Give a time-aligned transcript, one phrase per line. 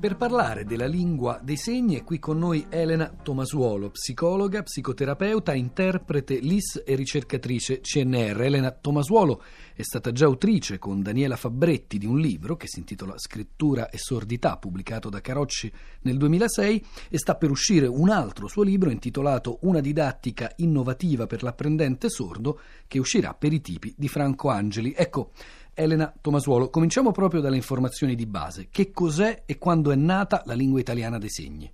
[0.00, 6.38] Per parlare della lingua dei segni è qui con noi Elena Tomasuolo, psicologa, psicoterapeuta, interprete,
[6.38, 8.40] LIS e ricercatrice CNR.
[8.40, 9.42] Elena Tomasuolo
[9.74, 13.98] è stata già autrice con Daniela Fabretti di un libro che si intitola Scrittura e
[13.98, 15.70] sordità, pubblicato da Carocci
[16.00, 21.42] nel 2006 e sta per uscire un altro suo libro intitolato Una didattica innovativa per
[21.42, 24.94] l'apprendente sordo che uscirà per i tipi di Franco Angeli.
[24.96, 25.32] Ecco,
[25.80, 28.68] Elena Tomasuolo, cominciamo proprio dalle informazioni di base.
[28.70, 31.72] Che cos'è e quando è nata la lingua italiana dei segni?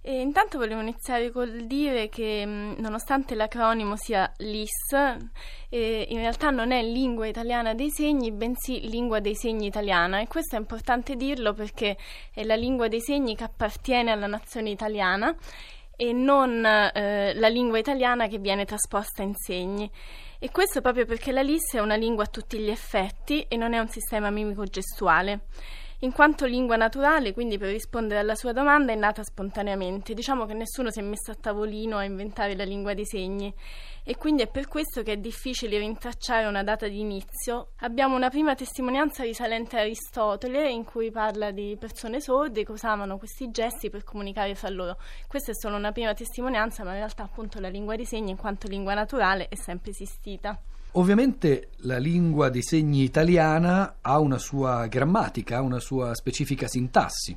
[0.00, 4.92] E intanto volevo iniziare col dire che nonostante l'acronimo sia LIS,
[5.68, 10.26] eh, in realtà non è lingua italiana dei segni, bensì lingua dei segni italiana e
[10.28, 11.98] questo è importante dirlo perché
[12.32, 15.36] è la lingua dei segni che appartiene alla nazione italiana
[16.00, 19.90] e non eh, la lingua italiana che viene trasposta in segni.
[20.38, 23.72] E questo proprio perché la LIS è una lingua a tutti gli effetti e non
[23.72, 25.40] è un sistema mimico-gestuale
[26.02, 30.14] in quanto lingua naturale, quindi per rispondere alla sua domanda è nata spontaneamente.
[30.14, 33.52] Diciamo che nessuno si è messo a tavolino a inventare la lingua dei segni
[34.04, 37.70] e quindi è per questo che è difficile rintracciare una data di inizio.
[37.80, 43.18] Abbiamo una prima testimonianza risalente a Aristotele in cui parla di persone sorde che usavano
[43.18, 44.98] questi gesti per comunicare fra loro.
[45.26, 48.36] Questa è solo una prima testimonianza, ma in realtà appunto la lingua dei segni in
[48.36, 50.58] quanto lingua naturale è sempre esistita.
[50.92, 57.36] Ovviamente la lingua dei segni italiana ha una sua grammatica, una sua specifica sintassi.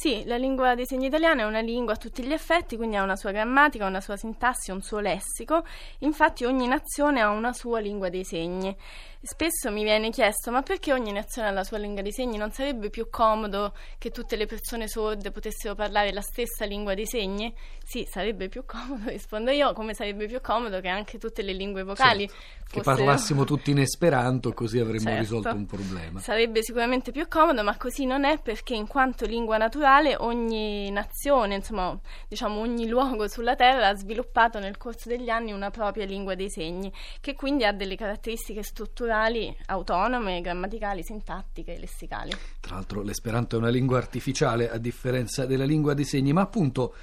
[0.00, 3.02] Sì, la lingua dei segni italiana è una lingua a tutti gli effetti, quindi ha
[3.02, 5.64] una sua grammatica, una sua sintassi, un suo lessico.
[5.98, 8.76] Infatti ogni nazione ha una sua lingua dei segni.
[9.20, 12.36] Spesso mi viene chiesto, ma perché ogni nazione ha la sua lingua dei segni?
[12.36, 17.06] Non sarebbe più comodo che tutte le persone sorde potessero parlare la stessa lingua dei
[17.06, 17.52] segni?
[17.82, 21.82] Sì, sarebbe più comodo, rispondo io, come sarebbe più comodo che anche tutte le lingue
[21.82, 22.70] vocali certo, fossero...
[22.70, 26.20] Che parlassimo tutti in esperanto, così avremmo certo, risolto un problema.
[26.20, 29.87] Sarebbe sicuramente più comodo, ma così non è perché in quanto lingua naturale
[30.18, 35.70] ogni nazione, insomma, diciamo ogni luogo sulla Terra ha sviluppato nel corso degli anni una
[35.70, 42.32] propria lingua dei segni, che quindi ha delle caratteristiche strutturali autonome, grammaticali, sintattiche e lessicali.
[42.60, 46.94] Tra l'altro l'esperanto è una lingua artificiale a differenza della lingua dei segni, ma appunto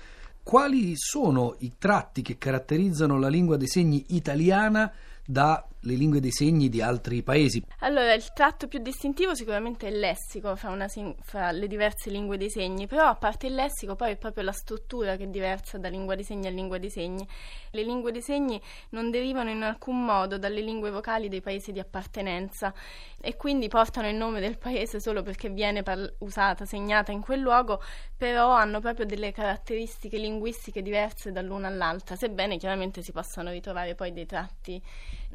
[0.43, 4.91] quali sono i tratti che caratterizzano la lingua dei segni italiana
[5.25, 7.63] da le lingue dei segni di altri paesi?
[7.79, 10.87] Allora, il tratto più distintivo sicuramente è il lessico fra, una,
[11.21, 14.51] fra, le diverse lingue dei segni, però a parte il lessico poi è proprio la
[14.51, 17.25] struttura che è diversa da lingua dei segni a lingua dei segni.
[17.71, 18.59] Le lingue dei segni
[18.89, 22.73] non derivano in alcun modo dalle lingue vocali dei paesi di appartenenza
[23.21, 27.39] e quindi portano il nome del paese solo perché viene par- usata, segnata in quel
[27.39, 27.81] luogo,
[28.17, 34.13] però hanno proprio delle caratteristiche linguistiche diverse dall'una all'altra, sebbene chiaramente si possano ritrovare poi
[34.13, 34.81] dei tratti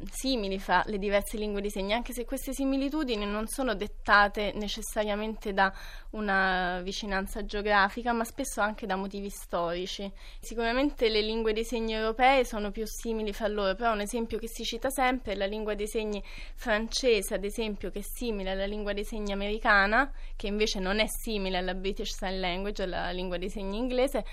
[0.09, 5.53] simili fra le diverse lingue di segni, anche se queste similitudini non sono dettate necessariamente
[5.53, 5.73] da
[6.11, 10.11] una vicinanza geografica, ma spesso anche da motivi storici.
[10.39, 14.47] Sicuramente le lingue dei segni europee sono più simili fra loro, però un esempio che
[14.47, 16.23] si cita sempre è la lingua dei segni
[16.55, 21.05] francese, ad esempio, che è simile alla lingua dei segni americana, che invece non è
[21.07, 24.25] simile alla British Sign Language, alla lingua dei segni inglese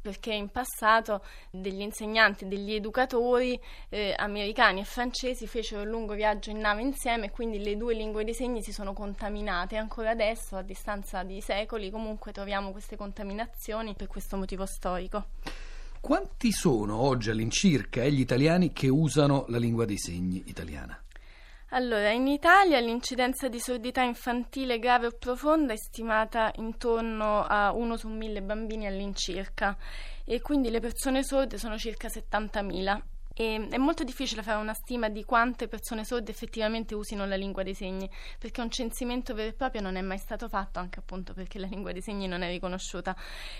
[0.00, 6.50] perché in passato degli insegnanti, degli educatori eh, americani e francesi fecero un lungo viaggio
[6.50, 9.76] in nave insieme e quindi le due lingue dei segni si sono contaminate.
[9.76, 15.26] Ancora adesso, a distanza di secoli, comunque troviamo queste contaminazioni per questo motivo storico.
[16.00, 20.98] Quanti sono oggi all'incirca gli italiani che usano la lingua dei segni italiana?
[21.72, 27.96] Allora, in Italia l'incidenza di sordità infantile grave o profonda è stimata intorno a 1
[27.98, 29.76] su 1000 bambini all'incirca
[30.24, 33.00] e quindi le persone sorde sono circa 70.000.
[33.34, 37.62] E è molto difficile fare una stima di quante persone sorde effettivamente usino la lingua
[37.62, 41.34] dei segni, perché un censimento vero e proprio non è mai stato fatto, anche appunto
[41.34, 43.14] perché la lingua dei segni non è riconosciuta.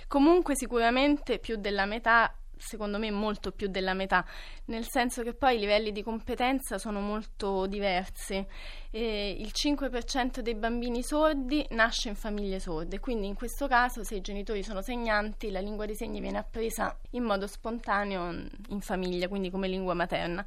[0.08, 4.24] Comunque sicuramente più della metà secondo me molto più della metà,
[4.66, 8.44] nel senso che poi i livelli di competenza sono molto diversi.
[8.90, 14.16] E il 5% dei bambini sordi nasce in famiglie sorde, quindi in questo caso se
[14.16, 18.30] i genitori sono segnanti la lingua dei segni viene appresa in modo spontaneo
[18.68, 20.44] in famiglia, quindi come lingua materna.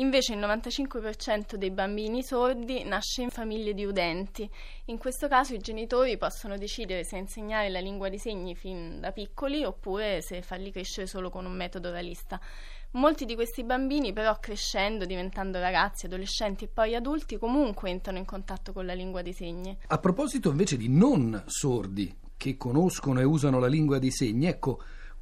[0.00, 4.48] Invece il 95% dei bambini sordi nasce in famiglie di udenti.
[4.86, 9.12] In questo caso i genitori possono decidere se insegnare la lingua dei segni fin da
[9.12, 12.40] piccoli oppure se farli crescere solo con un metodo oralista.
[12.92, 18.24] Molti di questi bambini però crescendo, diventando ragazzi, adolescenti e poi adulti comunque entrano in
[18.24, 19.76] contatto con la lingua dei segni.
[19.86, 24.80] A proposito invece di non sordi che conoscono e usano la lingua dei segni, ecco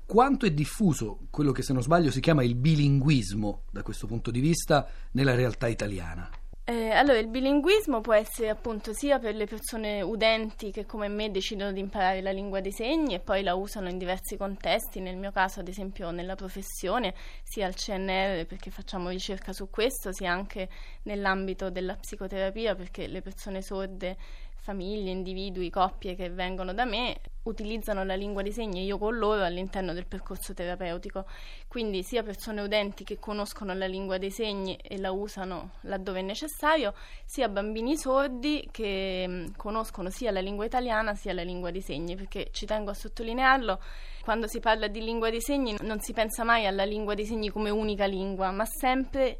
[0.08, 4.30] quanto è diffuso quello che se non sbaglio si chiama il bilinguismo da questo punto
[4.30, 6.30] di vista nella realtà italiana?
[6.64, 11.30] Eh, allora, il bilinguismo può essere appunto sia per le persone udenti che come me
[11.30, 15.16] decidono di imparare la lingua dei segni e poi la usano in diversi contesti, nel
[15.18, 20.32] mio caso ad esempio nella professione, sia al CNR perché facciamo ricerca su questo, sia
[20.32, 20.70] anche
[21.02, 24.16] nell'ambito della psicoterapia perché le persone sorde
[24.60, 29.16] famiglie, individui, coppie che vengono da me utilizzano la lingua dei segni e io con
[29.16, 31.24] loro all'interno del percorso terapeutico.
[31.66, 36.22] Quindi sia persone udenti che conoscono la lingua dei segni e la usano laddove è
[36.22, 36.94] necessario,
[37.24, 42.14] sia bambini sordi che mm, conoscono sia la lingua italiana sia la lingua dei segni,
[42.14, 43.80] perché ci tengo a sottolinearlo,
[44.22, 47.48] quando si parla di lingua dei segni non si pensa mai alla lingua dei segni
[47.48, 49.38] come unica lingua, ma sempre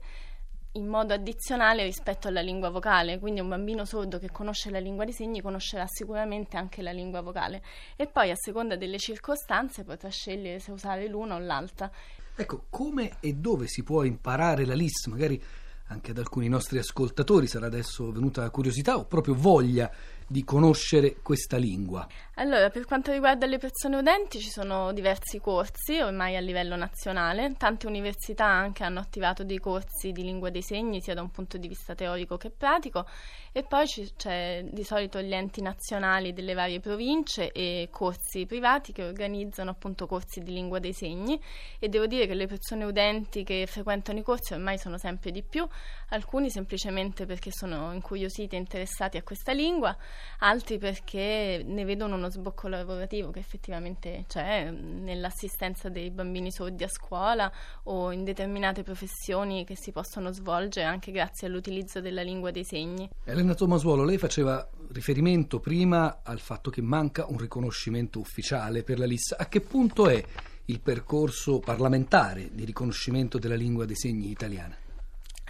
[0.72, 5.04] in modo addizionale rispetto alla lingua vocale, quindi un bambino sordo che conosce la lingua
[5.04, 7.62] dei segni conoscerà sicuramente anche la lingua vocale
[7.96, 11.90] e poi a seconda delle circostanze potrà scegliere se usare l'una o l'altra.
[12.36, 15.06] Ecco, come e dove si può imparare la LIS?
[15.06, 15.42] Magari
[15.88, 19.90] anche ad alcuni nostri ascoltatori sarà adesso venuta curiosità o proprio voglia
[20.28, 22.06] di conoscere questa lingua?
[22.34, 27.54] Allora, per quanto riguarda le persone udenti ci sono diversi corsi ormai a livello nazionale,
[27.56, 31.56] tante università anche hanno attivato dei corsi di lingua dei segni sia da un punto
[31.56, 33.06] di vista teorico che pratico.
[33.50, 39.02] E poi c'è di solito gli enti nazionali delle varie province e corsi privati che
[39.02, 41.40] organizzano appunto corsi di lingua dei segni.
[41.80, 45.42] E devo dire che le persone udenti che frequentano i corsi ormai sono sempre di
[45.42, 45.66] più,
[46.10, 49.96] alcuni semplicemente perché sono incuriositi e interessati a questa lingua,
[50.40, 56.88] altri perché ne vedono uno sbocco lavorativo che effettivamente c'è nell'assistenza dei bambini sordi a
[56.88, 57.50] scuola
[57.84, 63.08] o in determinate professioni che si possono svolgere anche grazie all'utilizzo della lingua dei segni.
[63.24, 69.06] Elena Tomasuolo, lei faceva riferimento prima al fatto che manca un riconoscimento ufficiale per la
[69.06, 69.34] LIS.
[69.36, 70.22] A che punto è
[70.66, 74.76] il percorso parlamentare di riconoscimento della lingua dei segni italiana?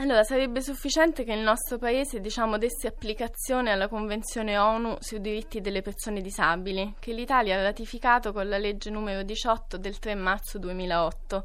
[0.01, 5.61] Allora, sarebbe sufficiente che il nostro paese, diciamo, desse applicazione alla Convenzione ONU sui diritti
[5.61, 10.61] delle persone disabili, che l'Italia ha ratificato con la legge numero 18 del 3 marzo
[10.61, 11.45] 2008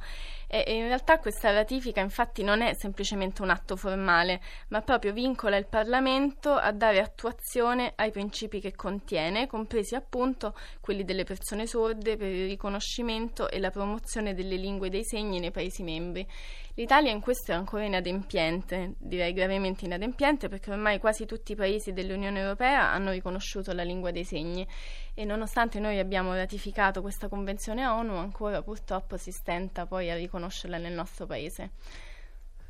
[0.61, 5.57] e, in realtà questa ratifica infatti non è semplicemente un atto formale, ma proprio vincola
[5.57, 12.17] il Parlamento a dare attuazione ai principi che contiene, compresi appunto quelli delle persone sorde
[12.17, 16.27] per il riconoscimento e la promozione delle lingue dei segni nei Paesi membri.
[16.75, 21.93] L'Italia in questo è ancora inadempiente, direi gravemente inadempiente, perché ormai quasi tutti i paesi
[21.93, 24.67] dell'Unione Europea hanno riconosciuto la lingua dei segni
[25.13, 30.77] e nonostante noi abbiamo ratificato questa convenzione ONU, ancora purtroppo si stenta poi a riconoscerla
[30.77, 31.71] nel nostro paese.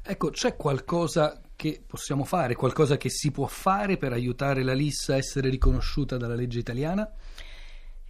[0.05, 5.09] Ecco, c'è qualcosa che possiamo fare, qualcosa che si può fare per aiutare la LIS
[5.09, 7.09] a essere riconosciuta dalla legge italiana?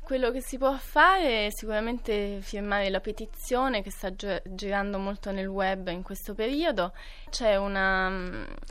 [0.04, 4.14] Quello che si può fare è sicuramente firmare la petizione che sta
[4.44, 6.92] girando molto nel web in questo periodo.
[7.30, 8.10] C'è una,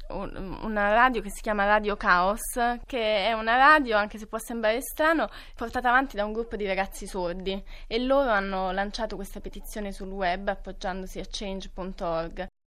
[0.09, 2.43] una, radio che si chiama Radio Chaos,
[2.85, 6.67] che è una radio, anche se può sembrare strano, portata avanti da un gruppo di
[6.67, 12.47] ragazzi sordi e loro hanno lanciato questa petizione sul web appoggiandosi a change.org.